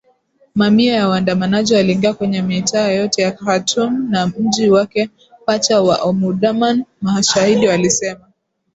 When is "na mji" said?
4.11-4.69